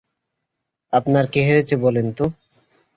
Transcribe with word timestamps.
আপনার 0.93 1.25
কী 1.33 1.41
হয়েছে 1.47 1.75
বলুন 1.77 2.07
তো? 2.17 2.25